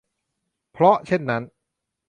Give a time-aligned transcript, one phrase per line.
[0.71, 1.43] เพราะเช่นนั้น